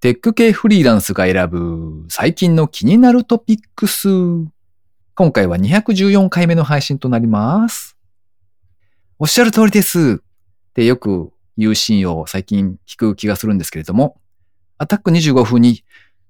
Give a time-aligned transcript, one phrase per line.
[0.00, 4.08] テック系フリーランスが選ぶ最近の気になるトピックス。
[5.14, 7.98] 今回は214回目の配信となります。
[9.18, 10.22] おっしゃる通りです。
[10.22, 14.18] ってよく言うシーンを最近聞く気がするんですけれども、
[14.78, 15.84] アタック25風に、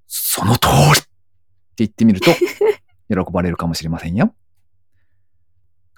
[0.05, 1.07] その通りって
[1.77, 2.29] 言ってみると、
[3.07, 4.35] 喜ばれるかもしれませんよ。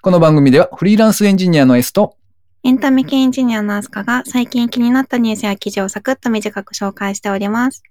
[0.00, 2.18] この番組ではフリーランスエンジニアの S と
[2.66, 7.82] エンタメ系エンジニアのアスカが最近気になったニュースや記事をサクッと短く紹介しております。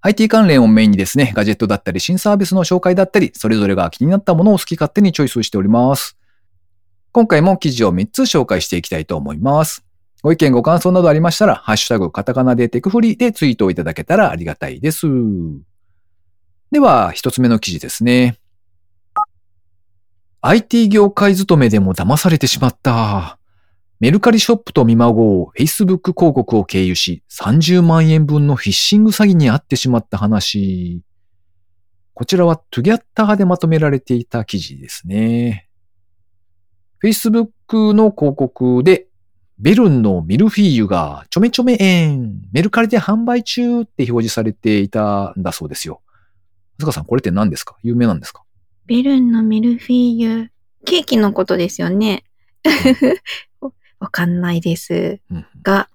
[0.00, 6.18] IT 関連をメインにですね、ガジェットだったり新サービスの紹介だったり、それぞれが気になったものを好き勝手にチョイスしております。
[7.12, 9.84] 今回も記事を3つ紹介していきたいと思います。
[10.24, 15.06] ご意見ご感想などありましたら、ハッシュタグカタカナでテクフリでツイートをいただけたらありがたいです。
[16.72, 18.36] では、一つ目の記事ですね。
[20.40, 23.37] IT 業界勤めでも騙されてしまった。
[24.00, 31.02] メルカリショップと見まごう Facebook 広告を経由し30万円分のフィッシング詐欺に遭ってしまった話。
[32.14, 35.68] こちらはトゥギャッターでまとめられていた記事ですね。
[37.02, 39.08] Facebook の広告で
[39.58, 46.02] ベルンのミルフィーユがちょめちょめ円、メルカリで販売中って表示されていたんだそうですよ。
[46.78, 47.76] あすかさん、これって何ですか？
[47.82, 48.44] 有名なんですか？
[48.86, 50.50] ベルンのミルフィーユ。
[50.84, 52.22] ケーキのことですよね。
[54.00, 55.20] わかんないです。
[55.30, 55.46] うん。
[55.62, 55.88] が、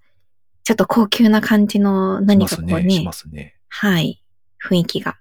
[0.64, 2.90] ちょっと高級な感じの何かこうね。
[2.90, 3.56] しますね。
[3.68, 4.24] はい。
[4.64, 5.18] 雰囲気が。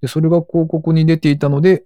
[0.00, 1.84] で、それが広告に出ていたので、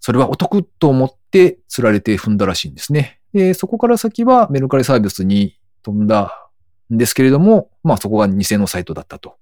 [0.00, 3.20] それはお得と思って釣られて踏んだらしいんですね。
[3.32, 6.48] で、そこから先はメルカリサービスに飛んだ
[6.92, 9.36] んですけれども、まあそこが偽のサイトだったと。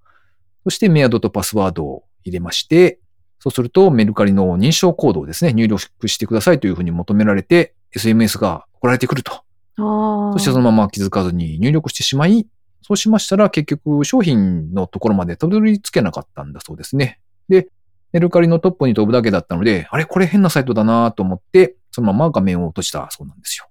[0.64, 2.98] そしてメアドとパスワードを入れまして、
[3.38, 9.45] そうするとメルカリの認証コードをですね、入力してくださいというふうに求められて、SMS が送られてくると。
[9.76, 12.46] そしてそのまま気づかずに入力してしまい、
[12.82, 17.20] そうしましたら結局商品のところまでたどり着けなかったんだそうですね。
[17.48, 17.68] で、
[18.12, 20.06] メルカリのトップに飛ぶだけだったので、あれ？
[20.06, 23.66] これ変なサイトだなと思って、そのまま画面を閉じたそうなんですよ。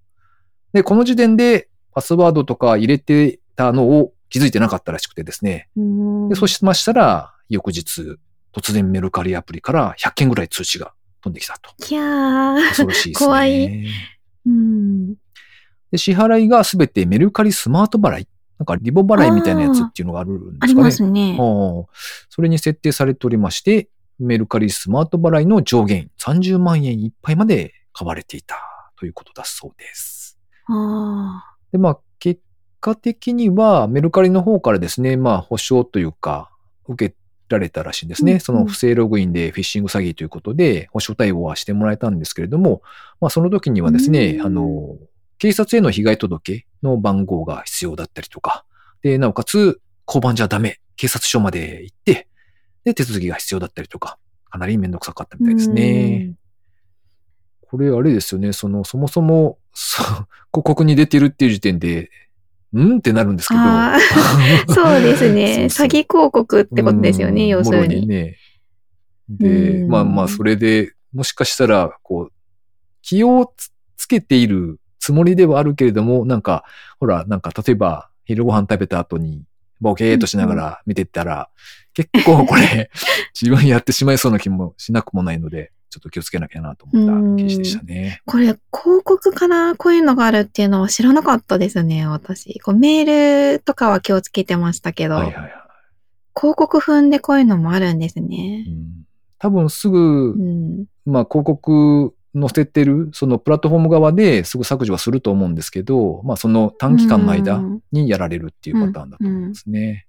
[0.74, 5.70] で、この時点でパスワードとか入れてたのを気づいてなかったらしくてですね。
[6.30, 8.18] で、そうしましたら、翌日、
[8.54, 11.72] 突然メルカリアプリから100件ぐらい通知が飛んできたと。
[11.90, 12.68] いやー。
[12.68, 13.26] 恐ろしいですね。
[13.26, 13.86] 怖いうん。
[15.91, 18.28] で、支払いがすべてメルカリスマート払い。
[18.57, 20.59] なんかリボ払いみたいなやつっていうのがあるんですかね。
[20.63, 21.38] ありますね。
[22.29, 28.56] それに設定されておりまして、メルカリスマート払いの上限30万円いっぱいまで買われていた
[28.97, 30.40] ということだそうです。
[31.72, 32.41] で、まあ、結
[32.79, 36.50] 果的にはメルカリの方からですね、まあ、保証というか、
[36.88, 37.16] 受け
[37.50, 38.34] られたらしいんですね。
[38.34, 42.81] うんその不正ログインでフィッシング詐欺ということで、保証対応はしてもらえたんですけれども、
[43.19, 44.96] まあ、その時にはですね、うんあの、
[45.46, 48.66] 警察への被害届の番号が必要だったりとか、
[49.04, 52.28] で、なおかつ、交番じゃダメ、警察署まで行って、
[52.84, 54.18] で、手続きが必要だったりとか、
[54.50, 56.34] かなりめんどくさかったみたいですね。
[57.62, 60.06] これあれですよね、その、そもそも、そう
[60.52, 62.10] 広告に出てるっていう時点で、
[62.76, 62.98] ん？
[62.98, 63.62] ってなるんですけど。
[64.74, 65.56] そうですね。
[65.56, 68.08] そうそう詐欺広告ってことですよね、うん要するに。
[68.08, 68.38] ね。
[69.30, 72.34] で、うんまあまあ、それで、もしかしたら、こう、
[73.04, 76.64] 気をつつけているつもりではあるけれども、なんか、
[77.00, 79.44] ほら、なんか、例えば、昼ご飯食べた後に、
[79.80, 81.50] ボケーっとしながら見てったら、
[81.94, 82.90] 結構これ、
[83.40, 88.20] 自分やってしまいそうな気もしなくもないので、ちょっと気をつけなきゃなと思った記事でしたね。
[88.26, 92.60] これ、広告からこういうのがあるっていうのは知らなかったですね、私。
[92.62, 95.52] こうメールとかは気をつけてましたけど、はいはいはい。
[96.36, 98.72] 広告踏んでこういうのもあるんですねう。
[98.72, 99.06] ん
[99.38, 100.86] 多分すぐう、ん。
[101.06, 110.07] まあ広告載せてる、そのプラットフォーム側ですぐ削除はすると思うんですけど、まあその短期間の間うんにやられるっていうパターンだと思いますね。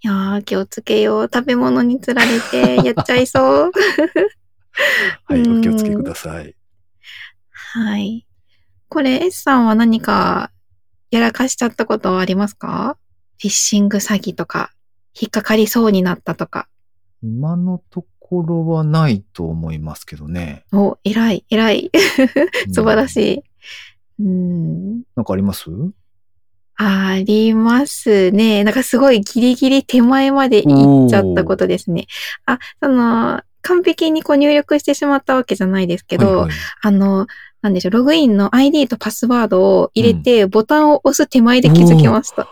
[0.00, 1.30] いやー、気をつけよう。
[1.32, 3.72] 食べ物に釣られて、 やっちゃいそう。
[5.24, 6.54] はい、うんお気をつけください。
[7.50, 8.26] はい。
[8.88, 10.52] これ、S さんは何か
[11.10, 12.96] やらかしちゃったことはありますか？
[13.38, 14.70] フィッシング詐欺とか、
[15.20, 16.68] 引っかかりそうになったとか。
[17.22, 20.64] 今のところはないと思いますけどね。
[20.72, 21.90] お、偉い、偉い。
[22.72, 23.34] 素晴らしい。
[23.36, 23.42] い。
[24.20, 25.70] うん、なんかあります？
[26.76, 28.62] ありますね。
[28.64, 32.06] なんかすごいギリギリ手前まで行っちゃったことですね。
[32.46, 36.50] あ、その、完璧にこう入力してしまったわけじゃないですけど、はいはい
[36.82, 37.26] あの、
[37.62, 42.48] なんでしょう、ログインの ID とパスワードを入れて、ボタンを押す手前で気づきました。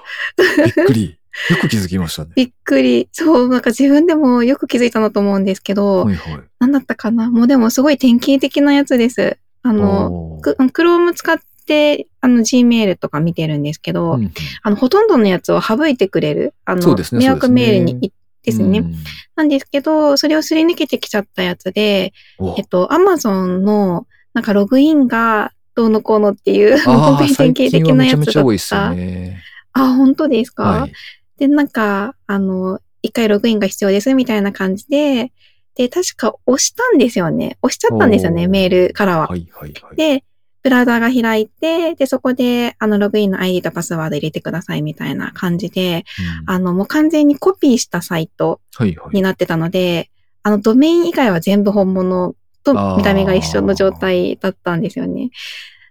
[0.64, 1.18] びっくり。
[1.50, 2.30] よく気づきましたね。
[2.34, 3.08] びっくり。
[3.12, 6.40] そう、なんか自分でもよく気づいたなと思うんですけど、はいはい。
[6.60, 7.30] なんだったかな？
[7.30, 9.38] もうでもすごい典型的なやつです。
[9.62, 16.54] あの、おーク Chrome 使って、あの、Gmail とか見てるんですけど、うんうんあの、ほとんどのやつを省いてくれる。
[16.64, 18.12] あの、ね迷惑メールに
[18.42, 18.78] ですね。
[18.80, 18.94] うん
[19.36, 28.86] なんですけど、それをすり抜けてきちゃったやつで、おえっと、アマゾンの、なんかログインがどうのこうのっていう、ホーああ、ムページ典型的なやつだった。
[28.86, 29.42] よね。
[29.74, 30.92] あ、本当ですか、はい。
[31.38, 35.32] で、なんか、あの、一回ログインが必要ですみたいな感じで、
[35.74, 37.58] で、確か押したんですよね。
[37.62, 39.26] 押しちゃったんですよね、メールからは。
[39.26, 39.96] はい、はい、はい。
[39.96, 40.24] で、
[40.62, 46.04] ブラウザーが開いて、で、そこで、あの、ログインの ID とパスワード入れてくださいみたいな感じで、
[46.46, 49.14] うんあの、もう完全にコピーしたサイトはい、はい。
[49.14, 50.10] になってたので、
[50.42, 52.34] あの、ドメイン以外は全部本物
[52.64, 55.30] と見た目が一緒の状態だったんですよね。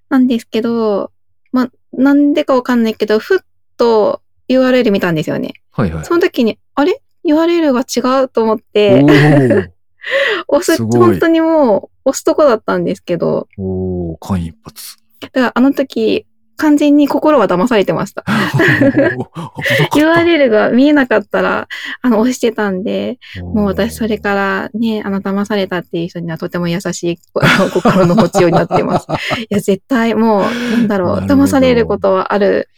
[0.10, 1.12] なんですけど、
[1.52, 3.40] まあ、なんでかわかんないけど、ふっ
[3.78, 5.54] と URL 見たんですよね。
[5.72, 6.06] はい、はい。
[6.06, 9.70] その時に、あれ ?URL が違うと思っおて、ー
[10.48, 14.76] 押す、本当にもう押すとこだったんですけど、おー、間一髪。
[15.22, 16.26] だからあの時、
[16.58, 18.24] 完全に心は騙されてました。
[19.96, 21.68] URL が見えなかったら、
[22.02, 27.20] あの、押してたんで、もう私それからね、あの、騙されたっていう人にはとても優しい
[27.74, 29.08] 心の持ちようになってます。
[29.42, 32.70] いや、絶対もう、なんだろう、騙されることはある。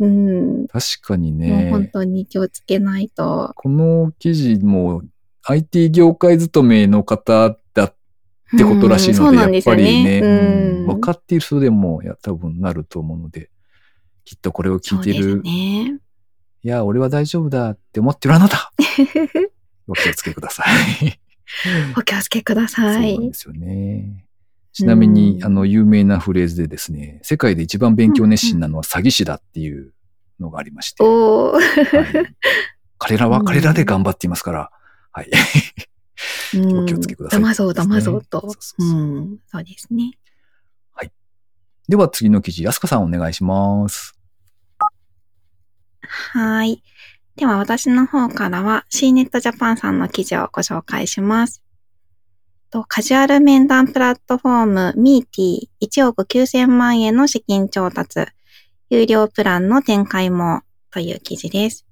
[0.00, 1.90] うん、確かにもう本ね。
[1.92, 3.52] 当に気をつけないと。
[3.54, 5.02] この記事も
[5.44, 7.96] IT 業界勤めの方だっ
[8.56, 10.26] てことらしいので、なんですよやっぱりね、ね。
[10.26, 10.86] ううんん。
[10.86, 13.50] 分かっている人でも、いや、多分なると思うので、
[14.24, 15.98] きっとこれを聞いてる、ね。
[16.62, 18.72] いや、俺は大丈夫だって思ってるあなた、
[19.86, 20.64] お気をつけくださ
[21.02, 21.20] い。
[21.96, 23.28] お気をつけくださいそうなん。
[23.28, 24.26] ですよね。
[24.72, 29.92] ちなみに、うんあの、有名なフレーズでですね、世界で一番勉強熱心なのは詐欺師だっていう
[30.40, 31.02] のがありまして。
[31.04, 32.34] はい
[32.96, 34.70] 彼らは彼らで頑張っていますから、
[35.12, 35.30] はい。
[36.54, 38.40] うんお気をつけください騙そう、騙そうと。
[38.50, 40.12] そうですね。
[41.86, 44.18] では次の記事、安香さんお願いします。
[46.00, 46.82] はい。
[47.36, 51.62] では私の方からは C ネットジャパンさんの記事をご紹介します。
[52.70, 58.26] とカジュアル面談プラットフォームミーティ1億9000万円の資金調達、
[58.88, 61.84] 有料プランの展開もという記事です。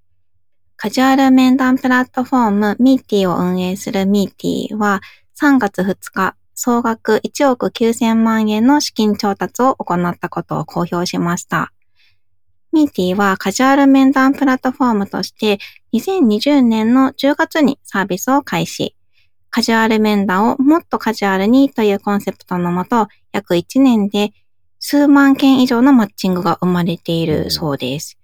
[0.83, 5.01] カジュアル面談プラットフォームミーティを運営するミーティは
[5.41, 11.73] 3月2日、総額1億9000万円の資金調達を行ったことを公表しました。
[12.73, 15.61] ミーティはカジュアル面談プラットフォームとして
[15.93, 18.97] 2020年の10月にサービスを開始。
[19.51, 24.33] カジュアル面談をもっとカジュアルにというコンセプトのもと、約1年で
[24.81, 28.19] 数万件以上のマッチングが生まれているそうです。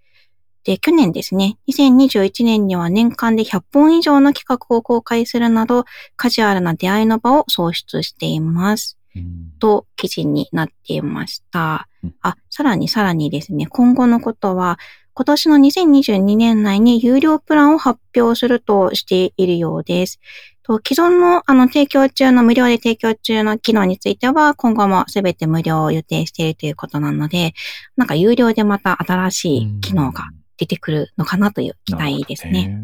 [0.69, 8.99] で、去年ですね、2021年には年間で100本以上の企画を公開するなど、カジュアルな出会いの場を創出しています。
[9.17, 12.15] うんと記事になっていましたうん。
[12.21, 14.79] あ、さらにさらにですね、今後のことは、
[15.15, 20.21] 今年の2022年内に有料プランを発表するとしているようです。
[20.65, 27.55] と既存のあの提供中の無料で提供中の機能については今後もすべて無料を予定しているということなので、
[27.97, 30.29] なんか有料でまた新しい機能が
[30.59, 32.79] 出てくるのかなという期待ですね。。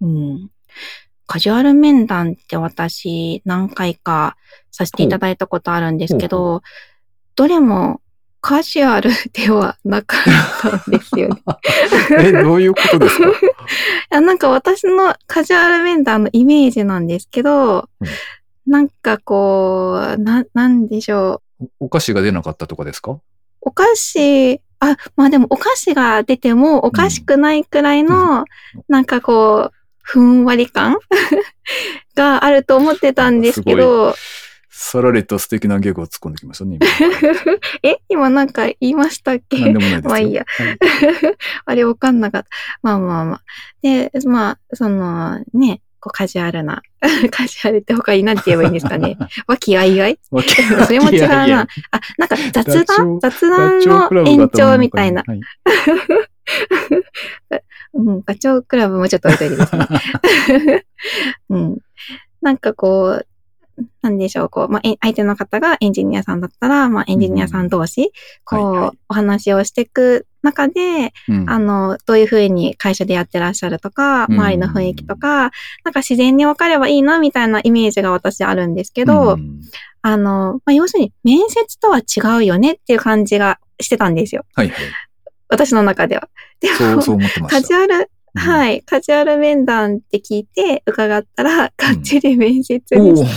[0.00, 0.50] うん。
[1.26, 4.36] カジュアル面談って私何回か
[4.70, 6.62] させていただいたことあるんですけど、
[7.36, 8.00] どれも
[8.40, 10.22] カジュアルではなかっ
[10.60, 11.42] たんですよね。
[12.18, 13.28] え、どういうことですか？
[13.30, 13.32] い
[14.10, 18.08] やなんか私のカジュアル面談のイメージなんですけど、うん
[18.64, 21.64] なんかこう、な、なんでしょう。
[21.80, 23.18] おお菓子が出なかったとかですか？
[23.60, 28.44] お菓子、あ、まあでもお菓子が出てもおかしくないくらいの、
[28.88, 30.96] なんかこう、ふんわり感
[32.16, 34.14] があると思ってたんですけど、
[34.68, 36.78] さらりと素敵なギャグを突っ込んできましたね。
[37.84, 40.10] え今なんか言いましたっ今何でけもないですよ。
[40.10, 40.78] まあいいやはい
[41.66, 42.48] あれわかんなかった。
[42.82, 43.42] まあまあまあ。
[43.80, 46.82] で、まあ、そのね、こうカジュアルな、
[47.30, 49.16] カジュアルって他に何て言えばいいんですかね。
[49.46, 50.18] 和気あいあい？
[50.30, 51.68] それも違うな。
[51.92, 53.14] あ、なんか 雑談？
[53.14, 55.22] ウ雑談の延長みたいな。
[55.24, 55.40] はい
[57.94, 60.84] うん、ガチョウクラブもちょっと置いといてですね。
[61.50, 61.78] うん。
[62.40, 63.26] なんかこう、
[64.00, 68.12] なんでしょう、こう、まあ、え相手の方がエンジニアさんだったら、まあ、エンジニアさん同士、
[68.44, 75.50] こう、お話をしていく中で、うんあの、どういうふうに会社でやってらっしゃるとか、うん周りの雰囲気とか、
[75.84, 79.60] なんか自然に分かればいいな、みたいなイメージが私あるんですけど、うん
[80.02, 84.44] あの、まあ、要するに面接とは違うよねっていう感じがしてたんですよ。
[84.54, 84.84] はいはい。
[85.48, 86.28] 私の中では。
[86.60, 87.60] でそう、も、そう思ってました。
[87.62, 93.30] カジュアル、うんはい、カジュアル面談って聞いて伺ったら、がっちり面接でした。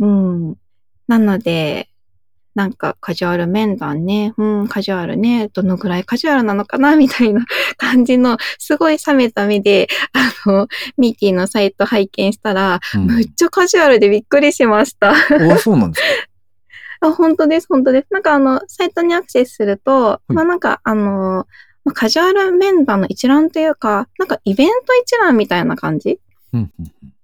[0.00, 0.56] うん。
[1.08, 1.88] なので、
[2.54, 7.44] なんかカジュアル面談ね、うん、カジュアルね、どのぐらいカジュアルなのかなみたいな
[7.76, 10.66] 感じの、すごい冷めた目で、あの、
[10.98, 15.12] ミーティーのサイト拝見したら、うんむっちゃカジュアルでびっくりしました。
[15.12, 15.14] あ、
[15.58, 16.02] そうなんです
[17.00, 17.06] か？
[17.08, 18.08] あ、本当です、本当です。
[18.12, 21.46] なんかあの、サイトにアクセスすると、いまあなんかあの、
[21.84, 26.18] まあカジュアル面談の一覧というか、なんかイベント一覧みたいな感じ？
[26.52, 26.72] うん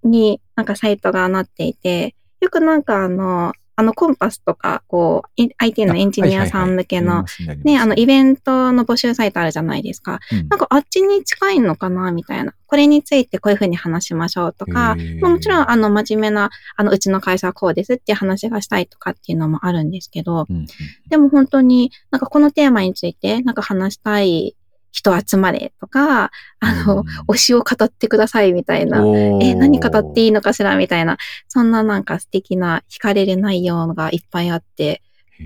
[0.05, 7.25] になんかサイトがなっていて、よくなんかあの、あのコンパスとか、こう、い IT のエンジニアさん向けの、
[7.63, 10.19] ね、あの、イベントの募集サイトあるじゃないですか。
[10.49, 12.55] なんかあっちに近いのかなみたいな。
[12.67, 20.67] これについてこういうふうに話しましょうとか、まあもちろん、あの、真面目な、あの、うちの会社はこうですっていう話がしたいとかっていうのもあるんですけど、うんうん。
[21.11, 24.57] でも本当になんかこのテーマについてなんか話したい
[24.97, 29.05] 人集まれとか、あの、うん推しを語ってくださいみたいな、
[29.43, 35.03] え、何語っていいのかしらみたいな、そんななんか素敵な惹かれる内容がいっぱいあって、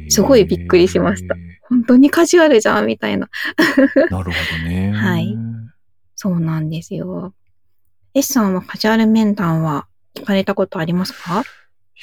[0.09, 1.35] すごいびっくりしました。
[1.69, 3.29] 本当にカジュアルじゃんみたいな。
[4.11, 4.31] なるほ
[4.63, 4.93] どね。
[4.93, 5.37] はい。
[6.15, 7.35] そうなんですよ。
[8.15, 11.43] S さんはカジュアル面談は行かれたことありますか？
[11.43, 11.45] い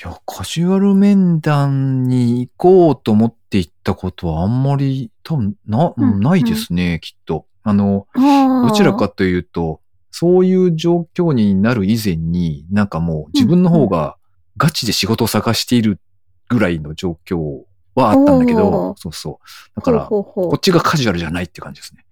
[0.03, 7.47] や、カジュアル面談に行こうと思って行ったことはあんまり、多分な、うんうんないですね、きっと。
[7.63, 14.15] あの、どどちらかというと、そういう状況になる以前に、なんかもう自分の方が
[14.55, 15.99] ガチで仕事を探している
[16.47, 19.75] ぐらいの状況はあったんだけおど、ーそうそう。
[19.75, 22.05] だから、こっちがカジュアルじゃないって感じですね。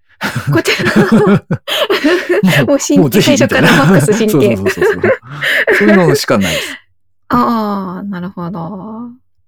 [0.52, 0.92] こちら
[2.66, 5.12] もう真ぜひ最初からマックス真剣そうそうそうそう。
[5.78, 6.68] そういうのしかないです。
[7.28, 8.60] ああ、なるほど。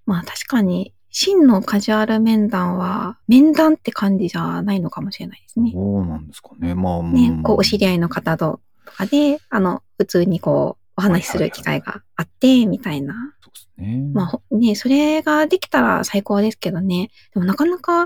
[0.07, 5.71] まあ確かに、真のカジュアル面談は、面談って感じじゃないのかもしれないですね。
[5.73, 6.75] そうなんですかね。
[6.75, 7.99] まあ、ね、こう、お知り合い。
[7.99, 13.15] の方とかで、あの、普通にこう、お話しする機会があって、みたいな。
[13.41, 14.11] そうですね。
[14.13, 17.11] まあほ、ね、それができたら最高ですけどね。
[17.33, 18.05] でもなかなか、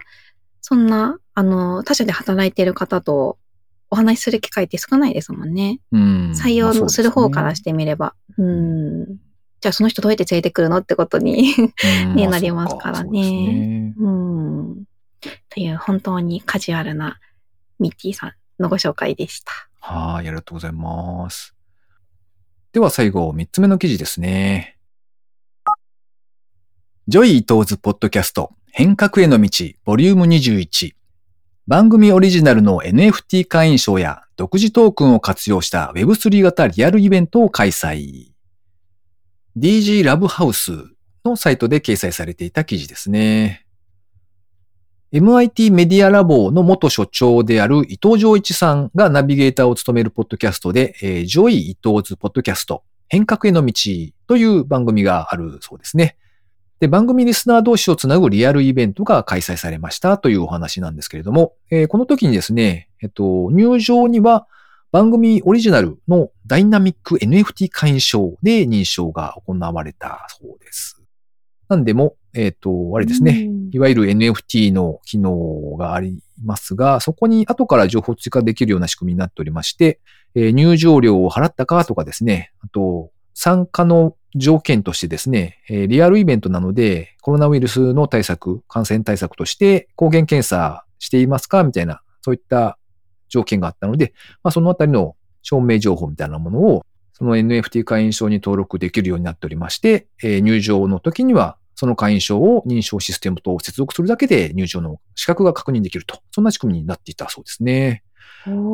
[0.61, 3.39] そんな、あの、他社で働いてる方と
[3.91, 5.81] お話しする機会って少ないですもんね。
[5.91, 8.15] うん採用する方からしてみれば。
[8.39, 9.19] うん。
[9.63, 11.55] じゃあその人どうやって連れてくるのってことに
[12.17, 13.95] ねなりますからね。
[13.97, 14.85] うん。
[15.49, 17.21] という本当にカジュアルな
[17.79, 19.53] ミッティさんのご紹介でした。
[19.79, 21.55] はい、ありがとうございます。
[22.73, 24.79] では最後、三つ目の記事ですね。
[27.07, 29.51] Joi Ito's Podcast 変革への道
[29.85, 30.95] ボリューム21
[31.69, 38.32] 番組オリジナルの NFT 会員証や独自トークンを活用した Web3 型リアルイベントを開催。
[39.57, 40.73] DG ラブハウス
[41.27, 43.67] のサイトで掲載されていた記事ですね。
[45.13, 53.75] MIT メディアラボの元所長である伊藤穰一さんがナビゲーターを務めるポッドキャストで、えー Joi Ito's Podcast変革への道
[54.27, 56.17] という番組があるそうですね。
[56.81, 64.47] で、番組リスナー同士をつなぐリアルイベントが開催されましたというお話なんですけれども、えーこの時にですね、えっと、入場には
[64.93, 71.03] 番組オリジナルのダイナミック NFT 会員証で認証が行われたそうです。
[71.71, 79.99] なんでも、えっと、あれですね、いわゆる NFT の機能がありますが、そこに後から情報追加できるような仕組みになっておりまして、
[80.35, 92.77] えー入場料を払ったかとかですね、あと、参加の条件としてですね、えーリアルイベントなので、コロナウイルスの対策、感染対策として抗原検査していますかみたいな、そういった
[93.33, 94.13] 条件があったので、
[94.45, 96.85] まあ、そのあたりの証明情報みたいなものを、
[97.15, 106.21] その NFT 会員証に登録できるようになっておりまして、えー入場の時には、その会員証を認証システムと接続するだけで入場の資格が確認できると。
[106.31, 108.05] そんな仕組みになっていたそうですね。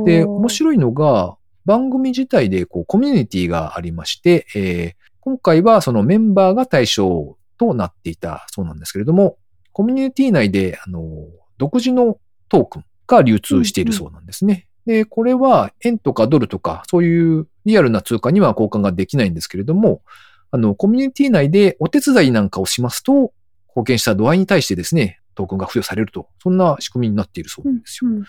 [0.04, 9.36] で、面白いのが、番組自体でこうコミュニティがありまして、えー今回はそのメンバーが対象となっていたそうなんですけれども、
[9.72, 11.02] コミュニティ内で、あの、
[11.58, 14.68] 独自のトークンが流通しているそうなんですね。
[14.86, 20.02] で、これは円とかドルとか、そういうリアルな通貨には交換ができないんですけれども、
[20.50, 23.32] あの、コミュニティ内でお手伝いなんかをしますと、
[23.70, 28.10] 貢献した度合いに対してですね、トークンが付与されると、そんな仕組みになっているそうなんですよ。
[28.10, 28.24] うん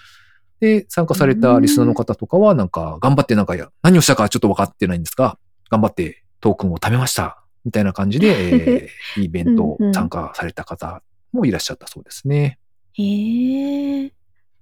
[0.59, 5.37] で、参加されたリスナーの方とかは、なんか、頑張ってなんかや、何をしたかちょっと分かってないんですが、
[5.69, 7.41] 頑張ってトークンを貯めました。
[7.65, 8.27] みたいな感じで、
[8.83, 12.59] えーイベントを参加された方もいらっしゃったそうですね。
[12.93, 14.13] へえ。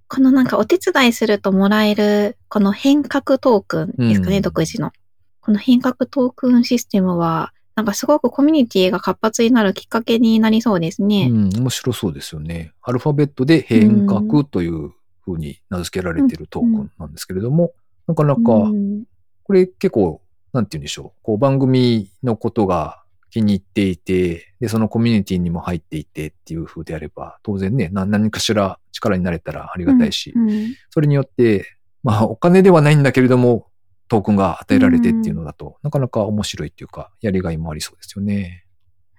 [0.08, 4.92] このなんかお手伝いするともらえる、この変革トークンですかね、うん独自の。
[5.40, 11.28] この変革トークンシステムは、なんかすごくコミュニティが活発になるきっかけになりそうですね。
[11.30, 12.72] うん、面白そうですよね。
[12.82, 17.72] アルファベットで変革というふうに名付けられているトークンなんですけれども、
[18.06, 19.04] なかなか、うん
[19.44, 20.20] これ結構、
[20.52, 21.22] なんて言うんでしょう。
[21.22, 30.74] こう番組のことが気に入っていて、で、そのコミュニティにも入っていてっていう風であれば、当然ね、な何かしら力になれたらありがたいし、うんうん。
[30.90, 31.66] それによって、
[32.02, 33.66] まあ、お金ではないんだけれども、
[34.08, 38.64] トークンが与えられてっていうのだと、なかなか面白いっていうか、やりがいもありそうですよね。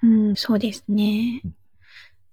[0.02, 1.42] うん、そうですね。
[1.44, 1.56] うん。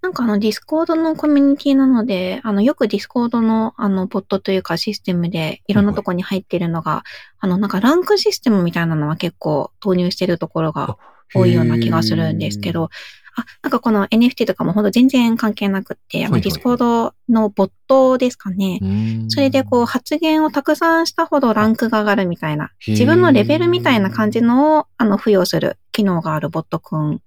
[0.02, 7.02] なんかあの、 Discord のコミュニティなので、あの、よく Discord のあの、ボットというかシステムでいろんなとこに入ってるのが、
[7.40, 10.96] あの、なんかランクシステムみたいなのは結構投入してるところが
[11.34, 12.90] 多いような気がするんですけど、
[13.36, 18.80] あ、なんかこの NFT とかもほんと全然関係なくって、はいはい Discord のボットですかね。
[19.28, 27.20] それでこう発言をたくさんしたほどランクが上がるみたいな、自分のレベルみたいな感じのをあの付与する機能があるボットくん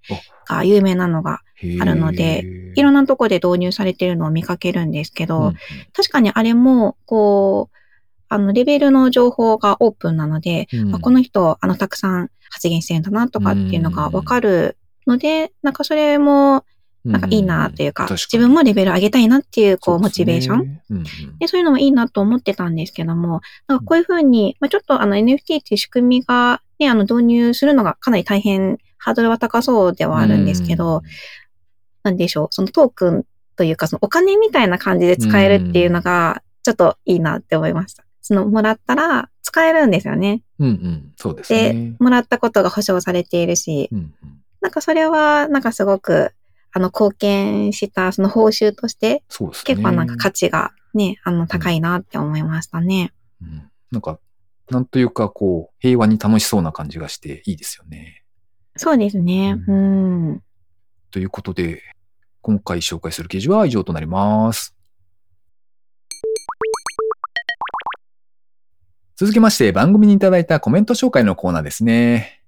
[0.48, 1.42] が有名なのが
[1.82, 5.56] あるのでいろんなとこで導入されているのを見かけるんですけど、うん
[5.94, 7.75] 確かにあれもこう、
[8.30, 10.96] あのレベルの情報がオープンなので、うん。
[10.96, 14.78] あこの人あのたくさん発言してるんだなとかっていうのがわかる
[15.10, 16.63] ので、なんかそれも
[17.06, 18.20] なんかいいなっていうか、確に。
[18.34, 20.60] 自分もレベル上げたいなっていうこうモチベーション。
[20.89, 21.04] うんうん。
[21.39, 31.04] で、そういうのもいいなと思ってたんですけども、なんかこういうふうに、まあ、ちょっとあの NFT っていう仕組みがね、あの導入するのがかなり大変、ハードルは高そうではあるんですけど、
[32.04, 33.25] なんでしょう、そのトークン
[33.56, 38.04] というか、そのお金みたいな感じで使えるっていうのが、ちょっといいなって思いました。
[38.22, 40.42] その、もらったら使えるんですよね。
[40.60, 46.34] うんうん、そうですでね。、もらったことが保証されているし、うんうんなんかそれは、なんかすごく、
[46.72, 49.75] あの、貢献した、その報酬として、そうですね。
[49.75, 53.13] 結構なんか価値がね、あの、高いなって思いましたね。
[53.42, 54.20] うんなんか、
[54.70, 58.24] なんというか、こう、平和に楽しそうな感じがしていいですよね。
[58.75, 59.56] そうですね。
[59.68, 59.75] うう
[60.34, 60.44] ん。
[61.10, 61.82] ということで、
[62.42, 64.75] 今回紹介する記事は以上となります。
[69.18, 72.38] 続きまして、番組にいただいたコメント紹介のコーナーですね。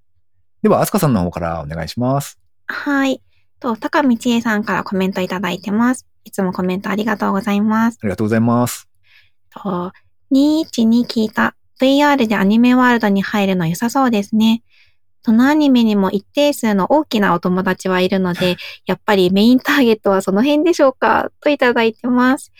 [0.61, 2.39] では、あすかさんの方からお願いします。
[2.67, 3.21] はい。
[3.59, 6.07] と、高道恵さんからコメントいただいてます。
[6.23, 7.97] いつもコメントありがとうございます。
[8.01, 8.87] ありがとうございます。
[9.49, 9.91] と、
[10.31, 11.55] 212聞いた。
[11.81, 14.61] VR でアニメワールドに入るの良さそうですね。
[15.23, 21.31] そのアニメにも一定数の大きなお友達はいるので、 やっぱりメインターゲットはその辺でしょうか？
[21.41, 22.51] といただいてます。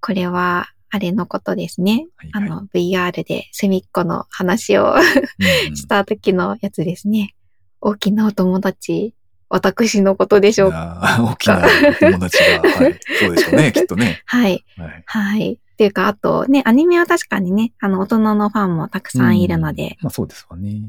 [0.00, 2.06] これは、あれのことですね。
[2.16, 4.96] はいはいあの、VR で隅っこの話を
[5.74, 7.35] した時のやつですね。
[7.88, 9.14] 大きなお友達、
[9.48, 11.18] 私のことでしょうか？
[11.20, 14.22] 大きなお友達が、 はい、そうでしょうね、 きっとね。
[14.26, 14.64] はい。
[14.76, 15.02] はい。
[15.06, 15.52] はい。
[15.52, 20.82] っていうか、あとね、アニメは確かにね、あの、大人のファンもたくさんいるので、まあそうですわね。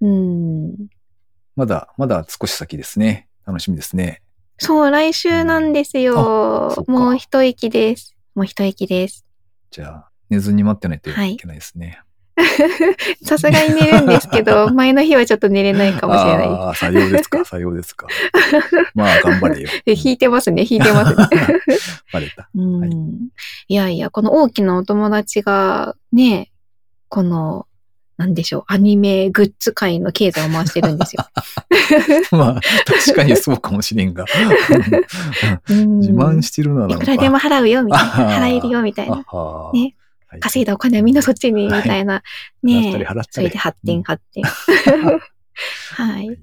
[0.00, 0.74] うん。
[1.56, 3.28] まだ、まだ少し先ですね。
[3.46, 4.22] 楽しみですね。
[4.58, 6.84] そう、来週なんですあよそっ。
[6.84, 8.14] かもう一息です。
[8.36, 9.24] もう一息です。
[9.72, 12.00] じゃあ、寝ずに待ってないといけないですね。
[13.22, 18.06] さすがに寝るんですけど、 前の日はちょっと寝れないかもしれないああ、さようですか、さようですか。
[18.94, 19.68] まあ、頑張れよ。
[19.84, 19.94] で。
[19.94, 21.28] 弾いてますね、弾いてますね。
[22.12, 22.48] バレた。
[22.54, 22.90] うんはい
[23.68, 26.50] いやいや、この大きなお友達が、ね、
[27.08, 27.66] この、
[28.16, 31.24] なんでしょう、アニメグッズ界の経済を回してるんですよ。
[32.30, 34.24] まあ、確かにそうかもしれんが。
[35.70, 38.38] うん自慢してるならいくらでも払うよ、みたいな。
[38.38, 39.16] 払えるよ、みたいな。
[39.16, 39.94] ねはい
[40.40, 42.22] 稼いだお金はみんなそっちに、みたいな。
[42.62, 43.04] ねそれ
[43.48, 44.44] で発展、発展。
[45.96, 46.38] はい。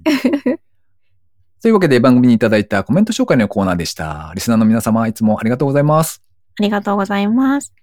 [1.61, 4.31] というわけで番組にいただいたコメント紹介のコーナーでした。
[4.33, 6.23] リスナーの皆様、いつもありがとうございます。
[6.59, 7.73] ありがとうございます。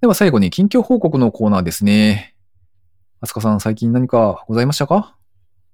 [0.00, 2.34] では最後に近況報告のコーナーですね。
[3.20, 5.16] あすかさん、最近何かございましたか？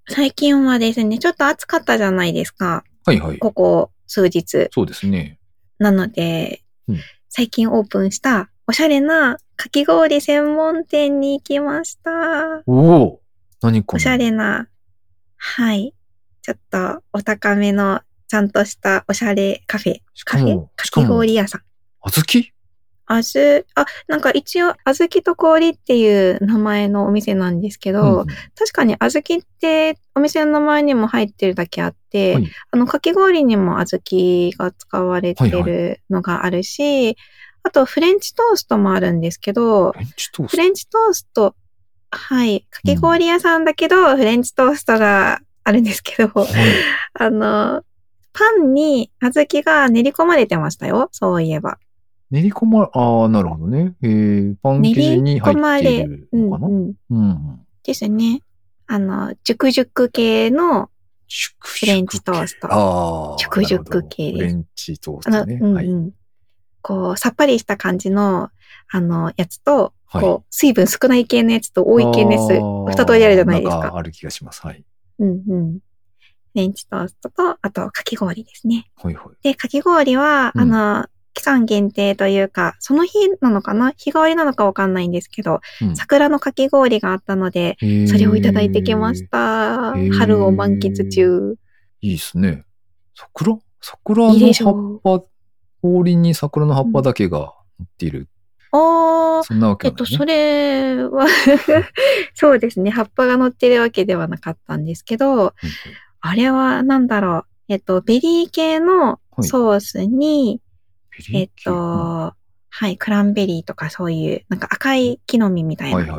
[0.09, 2.85] 最近はですね、ちょっと暑かったじゃないですか。
[3.05, 3.39] はいはい。
[3.39, 4.69] ここ数日。
[4.73, 5.39] そうですね。
[5.83, 7.01] なので、うん
[7.35, 12.63] 最近オープンしたおしゃれなかき氷専門店に行きました。
[12.67, 13.21] おお
[13.63, 14.69] 何このおしゃれな、
[15.39, 15.95] はい。
[16.43, 20.61] ちょっとお高めのちゃんとしたおしゃれカフェ、カフェ？
[20.77, 21.63] かき氷屋さん。
[22.03, 22.52] あずき
[23.13, 37.17] あず、あ、なんか一応、あずきと氷っていう名前のお店なんですけど、うん確かにあずきってお店の名前にも入ってるだけあって、はいあの、かき氷にも小豆が使われてはいるのがあるし、
[37.65, 41.55] あとフレンチトーストもあるんですけどフ、レンチトースフレンチトースト、
[42.11, 46.41] はい、かき氷屋さんだけど、フレンチトーストがあるんですけど、ト。
[46.41, 46.51] はい。
[47.15, 47.83] あの、
[48.33, 51.79] パンに小豆が練り込まれてましたよ、そういえば。
[52.33, 53.95] 練り込ま、ああ、なるほどね。
[54.01, 56.67] えー、パン生地に入っているうんのかな？
[56.67, 56.95] うん。
[57.11, 57.67] うん。
[57.85, 58.43] ですね。
[58.87, 60.89] あの、熟熟系の、
[61.29, 63.37] フフレンチトーストああ。
[63.39, 65.59] 熟熟系ですフレンチトーストね。
[65.61, 66.13] うんうん、はい。
[66.81, 68.49] こう、さっぱりした感じの、
[68.91, 70.23] あの、やつと、はい。
[70.23, 73.91] こう、水分少ない系のやつと多い系のやつ、二通りあるじゃないですか。
[73.91, 74.67] かある気がします。
[74.67, 74.83] はい。
[75.19, 75.73] うんうん。
[75.75, 75.81] フ
[76.55, 78.91] レンチトーストと、あと、かき氷ですね。
[78.97, 79.35] ほいほい。
[79.43, 83.93] で、かき氷は、うんあの、期間限定というか、その日なのかな？
[83.97, 89.95] 日替わりなのかわかんないんですけど、うん桜のかき氷があったので、それをいただいてきました。
[90.19, 91.55] 春を満喫中。
[92.01, 92.65] いいですね。
[93.15, 93.59] 桜？
[93.81, 95.27] 桜のょ葉っぱ、
[95.83, 98.29] 氷に桜の葉っぱだけが乗っている。
[98.73, 100.07] あー、そんなわけえっと。
[100.07, 101.27] それは、
[102.35, 102.91] そうですね。
[102.91, 105.53] 葉っぱが乗ってるわけではなかったんですけど、うんうん
[106.25, 107.45] あれはなんだろう。
[107.69, 110.61] えっと、ベリー系のはいソースに、
[111.35, 112.35] えっと、
[112.75, 116.15] はい、クランベリーとかそういう、なんか赤い木の実みたいはいな。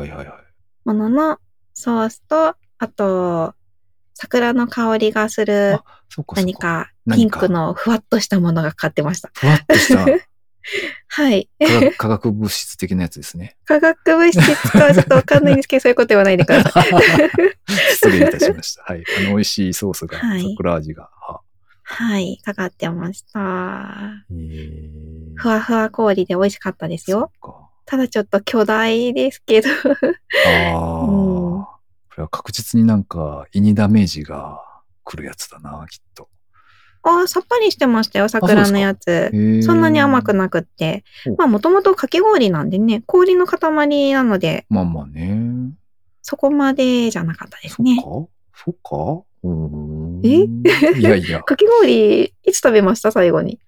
[0.84, 1.38] ものの
[1.72, 3.54] ソースと、あと、
[4.14, 5.80] 桜の香りがする
[6.36, 9.30] 何かピンクのふわっとしたものがかかってました。
[9.34, 10.06] ふわっとした
[11.08, 11.48] はい。
[11.98, 13.56] 化学物質的なやつですね。
[13.64, 16.90] 化学物質かはちょっとわかんないんですけど、そういうこと言わないでください。
[17.92, 18.82] 失礼いたしました。
[18.84, 19.04] はい。
[19.18, 21.10] あの、美味しいソースが、はい桜味が。
[21.94, 24.24] ははい、かかってました。
[24.30, 27.30] えーふわふわ氷で美味しかったですよ。
[27.86, 29.68] ただちょっと巨大ですけど。
[30.46, 34.62] ああ、うんこれは確実になんか胃にダメージが
[35.02, 36.28] 来るやつだな、きっと。
[37.02, 39.10] ああ、さっぱりしてましたよ、桜のやつ。
[39.10, 41.36] へーそんなに甘くなくってお。
[41.36, 45.72] まあ、もともとかき氷なんでね、氷の塊なので、まあまあね。
[46.22, 47.96] そこまでじゃなかったですそっね。
[47.96, 48.02] か
[48.54, 49.93] そっかうーん
[50.24, 50.44] え？
[50.98, 51.42] いやいや。
[51.42, 53.10] かき氷、いつ食べました？
[53.12, 53.58] 最後に。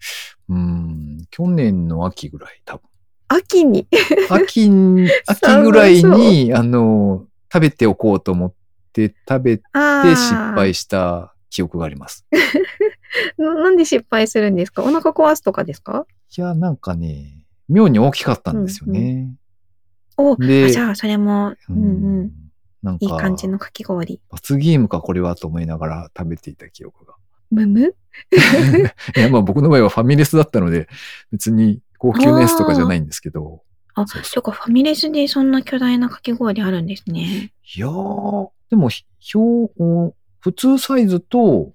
[0.48, 1.18] うん。
[1.30, 2.82] 去年の秋ぐらい、多分。
[3.28, 3.86] 秋に。
[4.30, 8.54] 秋に、秋ぐらいに、あの、食べておこうと思っ
[8.92, 9.64] て食べて。
[9.72, 12.26] 失敗した記憶があります。
[13.38, 14.82] ななんで失敗するんですか？
[14.82, 16.06] お腹壊すとかですか？
[16.36, 17.38] いや、なんかね、
[17.68, 19.34] 妙に大きかったんですよね。
[20.16, 22.30] お、であじゃあそれも、うんうん。
[22.87, 24.20] なんか、いい感じのかき氷。
[24.31, 27.14] 罰ゲームかこれはと思いながら食べていた記憶が。
[27.51, 27.94] むむ？
[29.16, 30.88] いや、まあ僕の場合はファミレスだったので、
[31.33, 33.62] 別に高級なやつとかじゃないんですけど。
[33.94, 37.53] あ、そうか、ファミレスでそんな巨大なかき氷あるんですね。
[37.77, 41.72] いやー、でも、ひ表、普通サイズと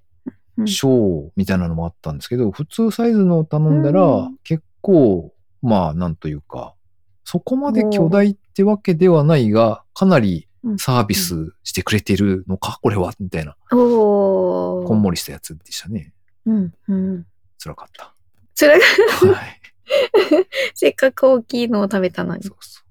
[0.56, 6.74] うん小みたいなのもあったんですけど、普通サイズのを頼んだら、うん結構、まあ、なんというか、
[7.24, 13.12] そこまで巨大ってわけではないが、かなりうんサービスしてくれてるのか、これは？
[13.18, 14.86] みたいな、おー。
[14.86, 16.12] こんもりしたやつでしたね。
[16.46, 17.26] うん、うん。
[17.58, 18.14] 辛かった。
[18.54, 18.80] それ、はい。
[20.74, 22.50] せっかく大きいのを食べたのにそ。
[22.52, 22.82] うそ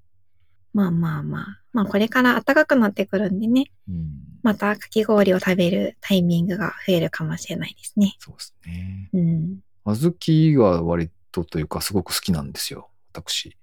[0.74, 1.62] まあまあまあ。
[1.72, 3.70] まあこれから暖かくなってくるんでね。
[3.88, 3.92] う。
[3.92, 4.10] うん。
[4.42, 8.16] またかき氷を食べるタイミングが増えるかもしれないですね。
[8.18, 9.10] そうですね。
[9.12, 9.58] うん。
[9.84, 12.90] 小豆が割とというか、すごく好きなんですよ。
[13.12, 13.56] 私。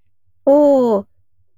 [0.46, 1.06] おー。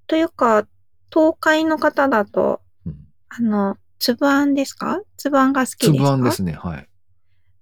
[0.07, 0.67] というか、
[1.13, 2.95] 東海の方だと、うん。
[3.29, 5.01] あの、粒あんですか？
[5.17, 5.97] 粒あんが好きですか？
[5.97, 6.53] 粒あんですね。
[6.53, 6.87] はい。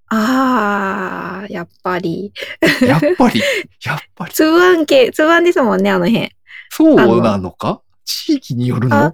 [0.07, 2.33] あー、やっぱり。
[2.81, 3.41] やっぱり、
[3.85, 4.33] やっぱり？
[4.33, 6.31] 粒あん系、粒あんですもんね、あの辺。
[6.69, 7.81] そうなのか？
[8.05, 8.95] 地域によるの？
[8.97, 9.13] あ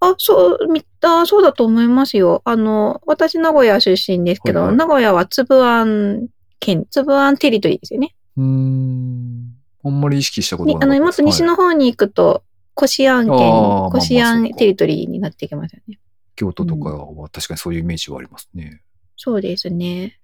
[0.00, 2.42] あ、そう、みあそうだと思いますよ。
[2.44, 6.28] あの、私、名古屋出身ですけど、はいはい名古屋は粒あん
[6.60, 8.14] 県、粒あんテリトリーですよね。
[8.36, 9.54] うーん。
[9.84, 11.00] あんまり意識したことなかったです。
[11.02, 12.42] もっと西の方に行くと、
[12.78, 15.98] こしあん県、こしあんかテリトリーになってきますよね。
[16.36, 18.82] 京都とかは確かにそういうイメージはありますね。
[19.16, 20.20] そうですね。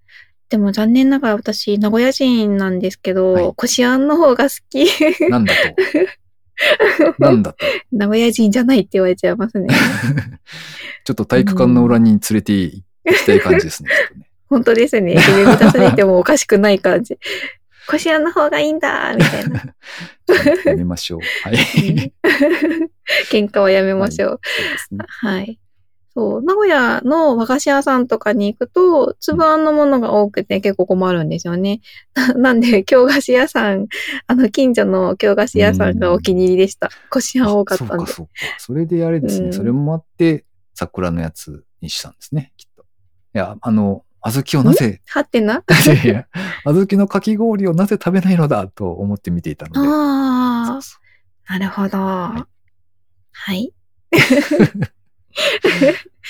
[0.51, 4.87] でも残念ながら私、名古屋人なんですけど、はいこしあんの方が好き。
[5.29, 5.53] なんだ
[7.19, 7.19] と？
[7.19, 7.67] なんだと？
[7.91, 9.67] 名古屋人じゃないって言われちゃいますね。
[11.05, 13.91] ちょっと体育館の裏に連れて行きたい感じですね。
[13.91, 15.15] きっとね 本当ですね。
[15.15, 17.19] 自分に出されてもおかしくない感じ。
[17.87, 19.63] こしあんの方がいいんだ、みたいな。
[20.65, 21.21] やめましょう。
[21.43, 22.13] はい。
[23.31, 24.41] 喧嘩はやめましょう。
[25.07, 25.59] はい。
[26.15, 26.43] そう。
[26.43, 31.81] 名古屋の和菓子屋さんとかに行くと、粒あんのものが多くて結構困るんですよね。
[32.15, 33.89] な なんで、京菓子屋さん、
[34.27, 36.89] あの、近所の京菓子屋さんがお気に入りでした。
[37.11, 38.13] こしあん多かったんであそうか、。
[38.13, 38.33] そうか。
[38.59, 39.47] それであれですね。
[39.47, 40.45] うんそれもあって、
[40.75, 42.83] 桜のやつにしたんですね、きっと。
[42.83, 45.63] いや、あの、小豆をなぜ、はってな？
[45.85, 46.27] いやいや、
[46.65, 49.79] 小豆のかき氷をなぜ食べないのだと思って見ていたので。
[49.81, 50.99] あそ
[51.47, 51.99] あ、なるほど。
[51.99, 52.45] い
[53.33, 53.73] はい。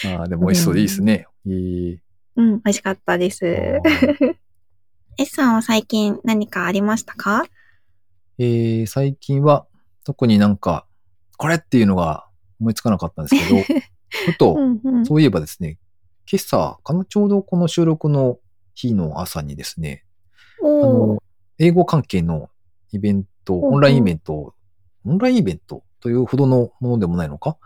[0.04, 1.26] う ああ、でも美味しそうでいいですね。
[1.46, 2.00] いい。
[2.36, 3.80] うん、美味しかったです。
[5.16, 7.44] S さんは最近何かありましたか？
[8.38, 9.66] えー最近は
[10.04, 10.86] 特になんか、
[11.36, 12.26] これっていうのが
[12.60, 13.62] 思いつかなかったんですけど、
[14.32, 15.06] ふと、んうん。
[15.06, 15.78] そういえばですね、
[16.30, 18.38] 今朝かな、ちょうどこの収録の
[18.74, 20.04] 日の朝にですね、
[20.62, 21.22] あの、
[21.58, 22.48] 英語関係の
[22.92, 24.54] イベント、オンラインイベント、
[25.04, 27.56] オンラインイベントというほどのものでもないのか？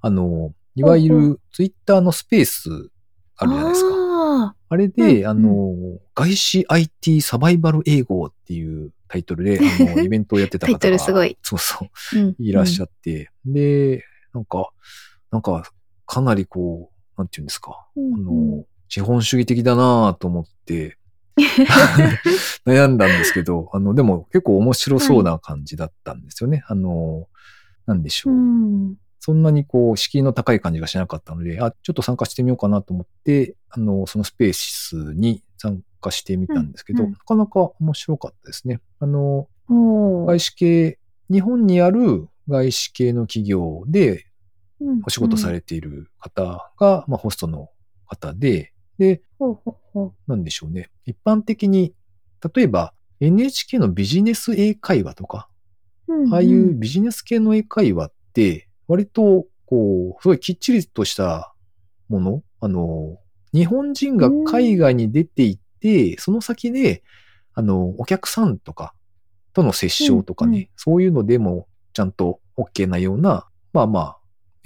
[0.00, 2.90] あの、いわゆるツイッターのスペース
[3.36, 3.94] あるじゃないですか。
[3.94, 5.74] ああれで、うんあの、
[6.14, 10.78] 外資 IT サバイバル英語っていうタイトルで、あの、 イベントをやってた方が。
[10.78, 11.36] タイトルすごい。
[11.42, 12.34] そうそう。
[12.38, 14.70] いらっしゃっって、で、なんか、
[15.30, 15.70] なんか、
[16.06, 20.98] かなりこう、なんていうんですか、うんあの、資本主義的だなぁと思って、
[22.66, 26.64] 悩んだんですけど、あの、でも結構面白そうな感じだったんですよね。
[26.66, 27.28] あの、
[27.86, 28.34] なんでしょう。
[28.34, 28.96] うん。
[29.20, 38.80] そんなにこう、敷居の高い感じがしなかったので、あ、ちょっと参加してみようかなと思って、あの、そのスペースに参加してみたんですけど、うんうんなかなか面白かったですね。
[39.00, 40.98] あの、外資系、
[41.30, 44.26] 日本にある外資系の企業で
[45.06, 47.70] お仕事されている方が、まあ、ホストの
[48.06, 49.22] 方で、で、
[50.26, 50.90] なんでしょうね。
[51.04, 51.94] 一般的に、
[52.54, 55.48] 例えば NHK のビジネス英会話とか、
[56.30, 61.52] ああいうビジネス系の英会話って、割と、こう、すごいきっちりとした
[62.08, 63.18] もの、あの、
[63.52, 67.02] 日本人が海外に出て行って、その先で、
[67.54, 68.94] あの、お客さんとか
[69.52, 74.15] との接触とかね、そういうのでもちゃんと OK なような、まあまあ、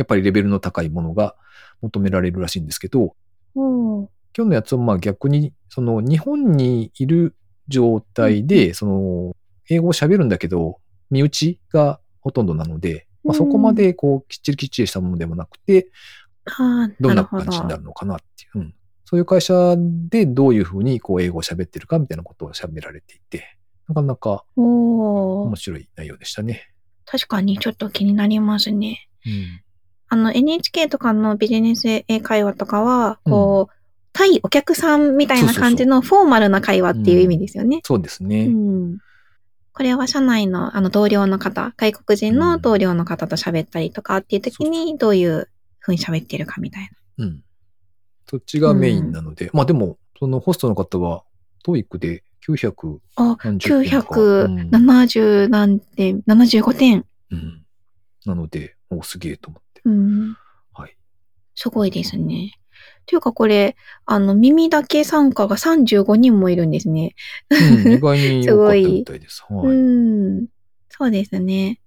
[0.00, 1.36] やっぱりレベルの高いものが
[1.82, 3.14] 求められるらしいんですけど、
[3.54, 7.36] おー今日のやつはまあ逆に、その日本にいる
[7.68, 9.36] 状態で、その
[9.68, 10.78] 英語を喋るんだけど、
[11.10, 15.90] 身内がほとんどなので、まあ、そこまでこうきっちりきっちりしたものでもなくて、
[16.98, 18.58] どんな感じになるのかなっていう。
[18.60, 23.58] うんそういう会社でどういうふうにこう英語を喋ってるかみたいなことを喋られていて、
[23.88, 26.70] なかなか面白い内容でしたね。
[27.06, 29.08] 確かにちょっと気になりますね。
[29.26, 29.62] うん。
[30.10, 33.74] あの NHK とかのビジネス英会話とかは、こう、
[34.12, 37.80] 対お客さんみたいな感じのフォーマルな会話っていう意味ですよね。
[37.84, 38.46] そうですね。
[38.46, 38.98] うん
[39.72, 47.24] これは社内のあの同僚の方、外国人の同僚の方と喋ったりとかっていう時にどういう風に喋ってるかみたいな。
[47.24, 47.42] うん。
[48.28, 51.22] そっちがメインなので、まあでも、そのホストの方は、
[51.62, 57.06] TOEIC で900あ、何十点かうん970なんて、75点。
[57.30, 57.64] うん。
[58.26, 59.88] なので、おすげえと思って。
[59.88, 60.36] うん。
[60.74, 60.96] はい。
[61.54, 62.52] すごいですね。
[63.06, 67.14] というかこれ、あの、耳だけ参加が35人もいるんですね。
[67.50, 67.54] う
[67.90, 69.44] ん、意外に多かったみたいです。
[69.50, 69.76] う はい。
[69.76, 70.46] ん。
[70.88, 71.80] そうですね。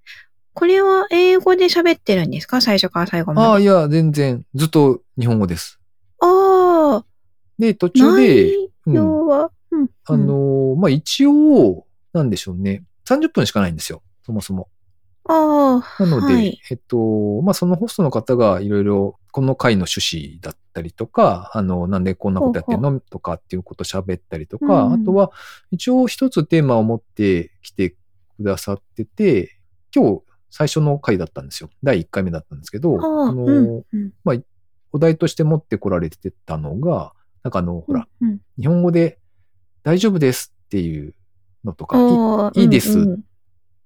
[0.53, 2.61] これは英語で喋ってるんですか？
[2.61, 3.63] 最初から最後ああ、まで。
[3.63, 5.79] いや、全然、ずっと日本語です。
[6.19, 7.05] ああ、
[7.57, 9.89] で、途中で、内うん容は、うん。
[10.05, 12.83] あのーまあ、一応、なんでしょうね。
[13.05, 14.03] 30分しかないんですよ。
[14.25, 14.67] そもそも。
[15.25, 25.31] ああ、なので、はいえっと、まあ、そのホストの方がいろいろ、この回の趣旨だったりとか、あの、なんでこんなことやってんのとかっていうことを喋ったりとか、うんあとは、
[25.71, 27.97] 一応一つテーマを持ってきてく
[28.39, 29.57] ださってて、
[29.95, 31.69] 今日最初の回だったんですよ。
[31.83, 33.83] 第1回目だったんですけど、ああ、あのうん。
[33.93, 34.43] うん
[34.95, 38.39] お題として持ってこられてたのが、なんかあの、ほら、うん。
[38.59, 39.17] 日本語で
[39.81, 41.15] 大丈夫ですっていう
[41.65, 43.23] のとか、ああいいいですうんうん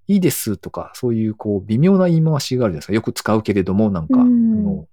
[0.07, 2.93] いいですとか、そういうこう微妙な言い回しがあるじゃないですか。
[2.93, 4.87] よく使うけれども、なんか、うんあの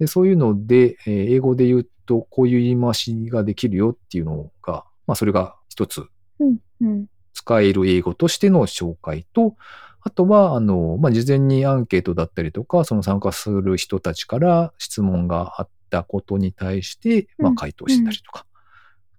[0.00, 6.06] でそういうので、えー英語で言うと、こういう言い回しができるよっていうのが、まあそれが一つ
[6.40, 6.58] うん。
[6.80, 7.06] うん。
[7.32, 9.56] 使える英語としての紹介と、
[10.00, 18.46] あとは、あの、まあ、事前にアンケートだったりとか、その参加する人たちから質問があったことに対して、まあ、うん回答したりとか、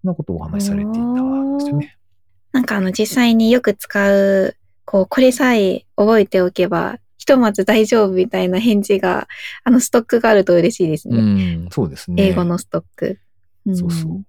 [0.02, 1.98] そんなことをお話しされていたんですよね。
[2.52, 9.28] なんかあの実際によく使う、こう、これさえ覚えておけば、ひとまず大丈夫みたいな返事が、
[9.63, 11.56] あのストックがあると嬉しいですうね。
[11.56, 12.28] ん、そうですね。
[12.28, 13.19] 英語のストック。
[13.69, 14.24] んそうそう。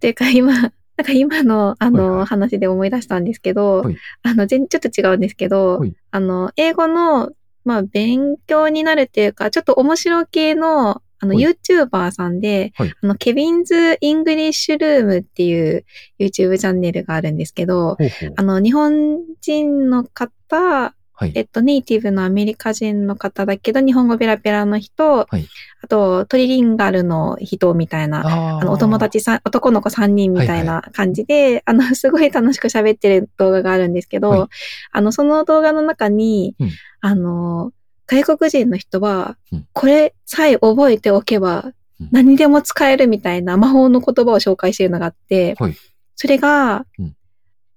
[0.00, 0.52] ていうか今、
[0.98, 7.30] なんか今のあの、はいはい話で思い出したんですけど、はいあの全ちょっと違うんですけど、はいあの英語の
[7.64, 11.44] まあ勉強になるっていうか、ちょっと面白系のあのはい。
[11.44, 12.92] YouTuber さんで、はい。
[13.02, 15.84] あの Kevin's English Room っていう
[16.18, 18.34] YouTube チャンネルがあるんですけど、ほうほう。
[18.36, 21.32] あの日本人の方、はい。
[21.34, 25.48] えっと、ネイティブのアメリカ人の方だけど、日本語ペラペラの人、はい。
[25.82, 34.48] あと、トリリンガルの人みたいな、ああの、お友達さん、男の子3人みたいな感じで、あの、すごい楽しく喋ってる動画があるんですけど、はい。
[34.92, 36.70] あの、その動画の中に、うん。
[37.00, 37.72] あの、
[38.08, 45.76] 外国人の人は、うんこれさえ覚えておけばうん、何でも使えるみたいな魔法の言葉を紹介してるのがあって、はい
[46.16, 47.14] それが、うん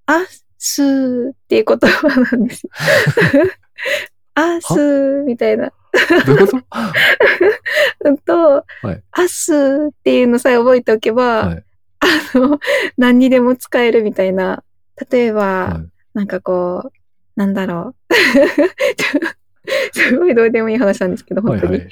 [0.06, 0.24] あ
[0.58, 2.68] すーっていう言葉なんです。
[4.34, 5.72] あすーみたいな。
[6.26, 6.64] どういうこと？
[8.08, 11.64] うんと、はいあすーっていうのさえ覚えておけば、はい。
[12.34, 12.58] あの、
[12.96, 14.62] 何にでも使えるみたいな。
[15.10, 16.92] 例えば、はいなんかこう、
[17.36, 18.14] なんだろう。
[19.92, 21.72] すごいどうでもいい話なんですけど、本当に。
[21.72, 21.90] はいはい。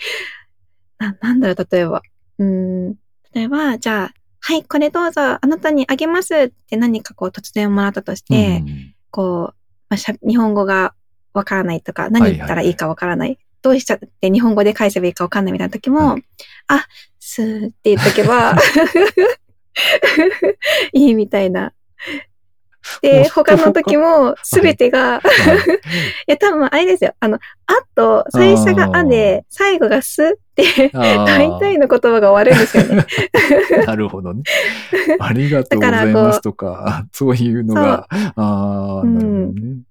[0.99, 2.03] ななんだろう、例えば。
[2.39, 2.95] うーん。
[3.33, 9.55] 例えば、じゃあ、はい、これどうぞ、あなたにあげますって何かこう突然もらったとして、うんこう、
[9.89, 10.95] まあ、しゃ日本語が
[11.33, 13.39] わからないとか、何言ったらいいかわからない。
[13.61, 16.25] どうしちゃって日本語で返せばいいかわかんないみたいな時も、はい
[16.69, 16.87] あ、
[17.19, 18.57] すーって言っとけば、
[20.93, 21.73] いいみたいな。
[23.03, 25.21] で、他の時も、 すべてが、
[26.27, 27.15] いや、多分あれですよ。
[27.21, 27.41] あの、あ
[27.95, 33.07] と、最初があで、最後がすって、あ 大体の言葉が悪いんですよね。
[33.83, 34.43] ーなるほどね。
[35.19, 39.83] ありがとうございますとか、そういうのが、ああ、なるほどね。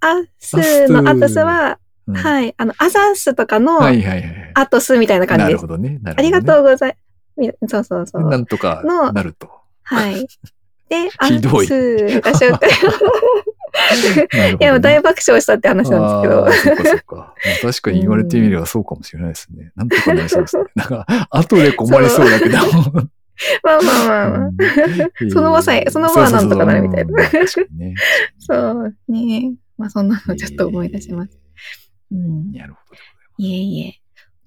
[0.00, 4.50] あすのあとすは、うんはい、あの、あざすとかの、はいはいはい。
[4.54, 5.66] あとすみたいな感じですなるほ。
[5.66, 5.88] どね。
[5.90, 6.96] なるほどねありがとうござい
[7.36, 7.56] ます。
[7.68, 8.28] そうそうそう。
[8.28, 9.48] なんとかのなると。
[9.82, 10.26] はい。
[10.90, 12.68] で、あひどいすが紹介。
[12.68, 12.76] ね
[14.60, 17.16] いや、大爆笑したって話なんあですーそっかそっか。
[17.16, 19.72] まあ確かに言われてみればそうかもしれないですね。
[19.76, 20.64] なんとかなりそうですね。
[20.74, 22.50] なんか、後で困りそうだけど。
[22.50, 22.62] けど。
[23.62, 24.50] まあまあまあまあ。
[25.20, 27.24] うんその場さえその場はなんとかなるみたいな
[28.38, 29.54] そうね。
[29.78, 31.38] まあそんなのちょっと思い出します。
[32.12, 32.52] うん。
[32.52, 33.00] なるほど。
[33.38, 33.99] いえいえ。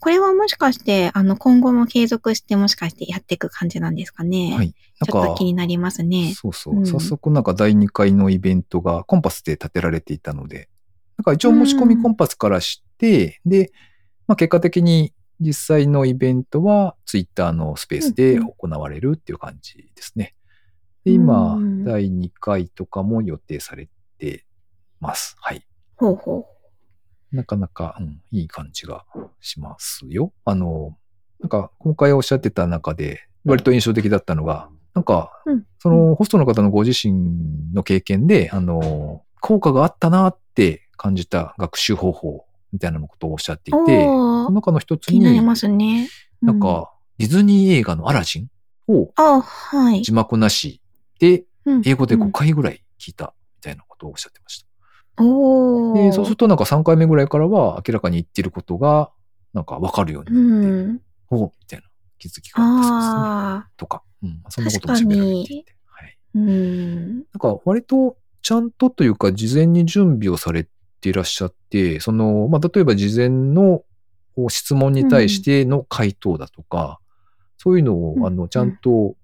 [0.04, 4.54] これはもしかして、あの、今後も継続してもしかしてやっていく感じなんですかね？
[4.54, 4.76] はい。
[5.00, 6.34] なんちょっとか気、になりますね。
[6.36, 6.82] そうそうう。
[6.82, 10.68] ん早速なんか第2回のイベントがコンパスで立てられていたので、
[11.18, 13.72] なんか一応申し込みコンパスからして、で、
[14.28, 20.36] まあ結果的に実際のイベントはツイッターのスペースで行われるっていう感じですね。
[21.06, 23.88] で、今うん、第2回とかも予定され
[24.18, 24.44] て
[25.00, 25.38] ます。
[25.40, 25.66] はい。
[25.96, 26.46] ほうほ
[27.34, 29.06] なかなか、うん、いい感じが
[29.42, 30.32] しますよ。
[30.46, 30.96] あの、
[31.40, 43.96] なんか今回おっしゃってた中で割と印象的だったのが、なんかうん、そのホストの方のご自身の経験で、あの、効果があったなって感じた学習方法みたいなことをおっしゃっていて、おそー
[44.46, 46.08] の中の一つに、気になりますね。
[46.42, 48.48] うなん、か、ディズニー映画のアラジン
[48.88, 49.12] を。
[50.04, 50.82] 字幕なし
[51.20, 54.68] で、うん英語で5うん回ぐらい聞いたみたいなことをおっしゃってました。
[55.18, 59.12] で、そうするとなんか3回目ぐらいからは明らかに言ってることが、
[59.54, 61.02] なんかわかるよううになって、ん。
[61.30, 61.86] おみたいな
[62.18, 63.74] 気づきがあったそうですね。
[63.78, 65.76] とか、うん、まあそんなことも喋られていて。
[65.86, 66.18] はい。
[66.36, 67.16] うん。
[67.16, 70.68] なんか割とちゃんとというか事前に準備をされ
[71.02, 73.84] ていらっしゃって、その、まあ例えば事前の
[74.50, 77.00] 質問に対しての回答だとか、
[77.58, 79.16] そういうのを、うんあの、ちゃんと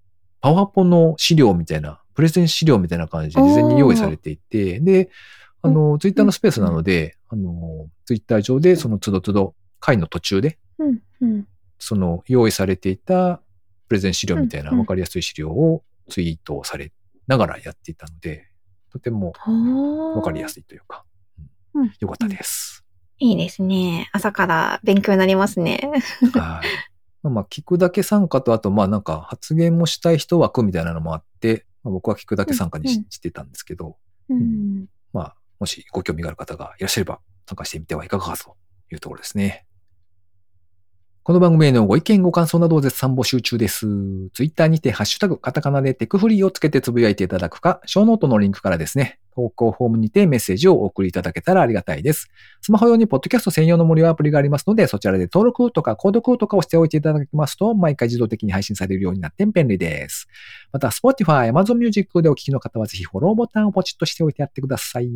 [0.41, 5.09] パワポの資料みたいな、プレゼン資料みたいな感じで事前に用意されていて、で、
[5.61, 10.99] あの、ツイッターのスペースなので、あの、ツイッター上でその都度都度回の途中で、うん。
[11.21, 11.47] うん。
[11.79, 13.41] その用意されていた
[13.87, 16.91] プレゼン資料みたいなうんうん分かりやすい資料をツイートされ
[17.27, 18.49] ながらやっていたので、
[18.91, 21.05] とても分わかりやすいというか、
[21.73, 22.83] うんよかったです。
[23.19, 24.09] いいですね。
[24.13, 25.79] 朝から勉強になりますね。
[26.33, 26.67] はい。
[27.21, 33.97] まあまあ、聞くだけ参加と、あと、まあなんか発言もしたい人枠みたいなのもあって、まあ、僕は聞くだけ参加にし,、うんうんしてたんですけど、
[34.29, 34.85] うん。
[35.11, 38.55] まあ、もしご興味がある方がいらっしゃれば参加してみてはいかがかと
[38.91, 39.65] いうところですね。
[41.21, 43.85] この番組へのご意見ご感想などを絶賛募集中です。
[44.33, 52.29] ツイッターにてハッシュタグカタカナでテクフリーをつけてつぶやいていただくか、ショーノートのリンクからですね、投稿フォームにてメッセージをお送りいただけたらありがたいです。
[52.61, 60.27] スマホ用にポッドキャスト専用の無料アプリがありますので、そちらで登録とか購読とかをしておいていただきますと、毎回自動的に配信されるようになって便利です。
[60.71, 65.09] また、Spotify、Amazon Music でお聞きの方はぜひフォローボタンをポチッとしておいてやってください。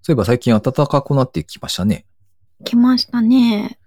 [0.00, 2.06] そういえば最近暖かくなってきましたね。
[2.62, 3.78] 来ましたね。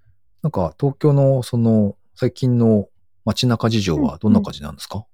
[0.42, 2.88] なんか東京のその最近の
[3.26, 5.06] 街中事情はどんな感じなんですか、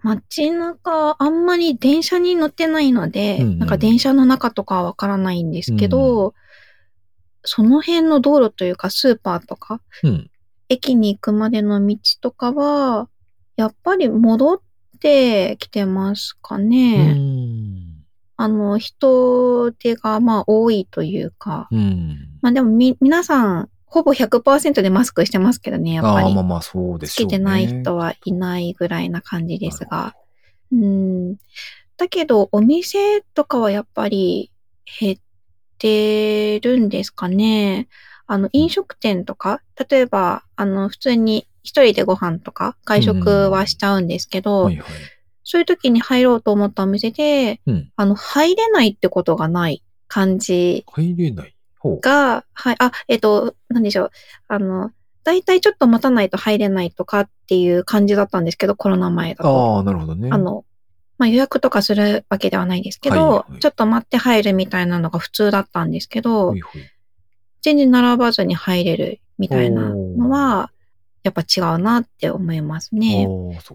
[0.00, 6.34] 街中、あんまり電車に乗ってないので、うんうんなんか電車の中とかはわからないんですけど、
[7.42, 10.30] その辺の道路というかスーパーとか、うん。
[10.68, 13.08] 駅に行くまでの道とかは、
[13.56, 14.60] やっぱり戻っ
[15.00, 17.12] てきてますかうね。
[17.12, 17.85] ん。
[18.36, 22.38] あの、人手がまあ多いというか、うん。
[22.42, 26.44] まあでもみ、皆さん、ほぼ100%でマスクしてますけどね、やっぱああ、りまあ。
[26.44, 27.30] まあそうでつすよね。
[27.32, 30.14] けてない人はいないぐらいな感じですなが。
[30.72, 31.36] うん。
[31.96, 34.50] だけど、お店とかはやっぱり
[35.00, 35.18] 減っ
[35.78, 37.88] てるんですかね。
[38.26, 44.86] あの、飲食店とか、例えば、あの、普通に一人でご飯とか外食はしちゃうんですけど、はいはい。
[45.48, 47.92] そういう時に入ろうと思ったお店で、うん。
[47.94, 51.54] あの、入れないってことがない感じ入れない。
[52.02, 54.10] が、はい、あ、えっと、なんでしょう。
[54.48, 54.90] あの、
[55.22, 59.76] 大体ちょっと待たないと入れないとかっていう感じだったんですけど、コロナ前だと。
[59.76, 60.30] ああ、なるほどね。
[60.32, 60.64] あの、
[61.16, 66.82] まあ予約とかするわけではないですけど、はいはいちょっと待って入るみたいなのが普通だったんですけど、ほいほい
[67.62, 70.70] 全然並ばずに入れるみたいなのは、
[71.26, 73.26] やっぱ違うなって思いますね。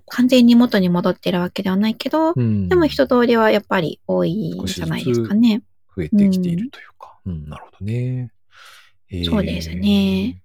[0.08, 5.62] 完全に元に戻ってるわけではないけど、うんでも人通りはやっぱり多いんじゃないですかね。
[5.96, 7.20] 増えてきているというか。
[7.26, 8.32] うん、なるほどね。
[9.12, 10.42] えーそうですね。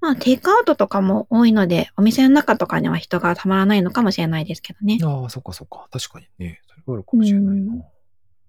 [0.00, 4.98] まあ、テイクアウトとかも多いので、お店の中とかには人がたまらないのかもしれないですけどね。
[5.02, 5.86] ああ、そっかそっか。
[5.90, 6.60] 確かにね。
[6.68, 7.72] それはあるかもしれないな。
[7.72, 7.84] うん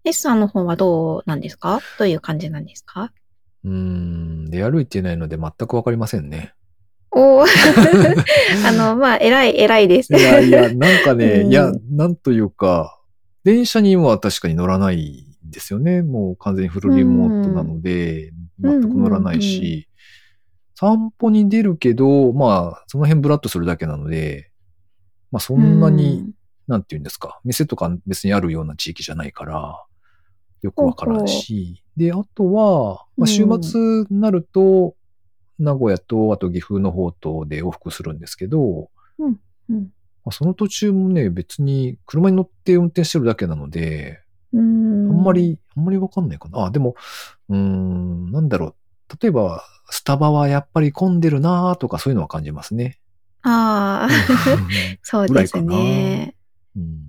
[0.03, 1.79] レッサーの方はどうなんですか？
[1.97, 3.11] どういう感じなんですか？
[3.63, 4.45] うーん。
[4.51, 6.53] 出歩いていないので全くわかりませんね。
[7.15, 7.45] おー。
[8.67, 10.13] あの、まあ、偉い、偉いです。
[10.13, 11.51] いやいや、なんかね、うん。
[11.51, 12.99] いや、なんというか、
[13.45, 16.01] 電車には確かに乗らないんですよね。
[16.01, 18.81] もう完全にフルリモートなので、うん。
[18.81, 19.87] 全く乗らないし、
[20.75, 24.51] 散歩に出るけど、まあ、その辺ブラッとするだけなので、
[25.31, 26.29] まあそんなに、
[26.67, 29.85] なんていうんですか、店とか別にあるような地域じゃないから、
[30.61, 34.95] よくわからんし、で、あとは、まあ、週末になると、
[35.59, 39.39] 名古屋と、あと岐阜の方とで往復するんですけど、うん
[39.69, 39.91] うん
[40.25, 44.21] まあ、その途中もね、別に車に乗って運転してるだけなので、
[44.53, 45.09] うん。
[45.09, 46.65] あんまり、あんまりわかんないかな。
[46.65, 46.95] あ、でも、
[47.49, 48.75] うーん、なんだろう。
[49.21, 52.99] 例えば、スタバはやっぱり混んでるなとかそういうのは感じますね。
[53.43, 54.09] ああ、
[55.03, 56.35] そうですね。
[56.75, 57.05] うん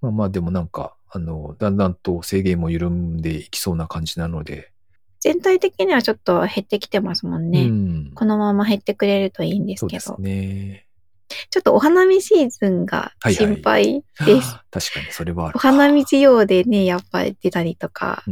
[0.00, 4.70] まあまあでもなんか、あの、だんだんと制限も緩んでいきそうな感じなので。
[5.24, 7.62] 全体的にはちょっと減ってきてますもんね。
[7.62, 8.12] うん。
[8.14, 10.00] このまま減ってくれるといいんですけど。
[10.00, 10.86] そうですね。
[11.48, 14.54] ちょっとお花見シーズンがはいはい心配です。
[14.70, 15.70] 確かにそれはあるおか。
[15.72, 18.22] 花見需要でね、やっぱり出たりとか。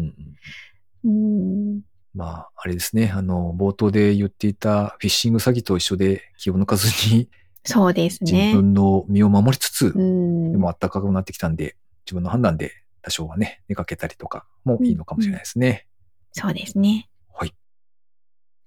[1.02, 1.80] うん。
[2.14, 3.10] まあ、あれですね。
[3.14, 7.30] あの、冒頭で言っていたフィッシング詐欺と一緒で気を抜かずに
[7.64, 8.52] そうです自ね。
[8.54, 10.52] 分の身を守りつつ、うん。
[10.52, 11.74] でも暖かくなってきたんで、
[12.04, 15.86] 自分の判断で多少はね、出かけたりとかもいいのかもしれないですね。
[16.32, 17.08] そうですね。
[17.34, 17.54] はい。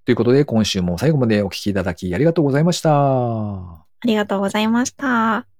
[0.04, 2.90] ということで、今週も最後までお聞きいただきありがとうございました。
[2.92, 5.55] ありがとうございました。